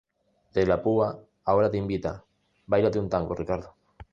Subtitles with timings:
[0.57, 1.09] De la Púa
[1.45, 3.75] ahora te invita;¡bailate un tango, Ricardo!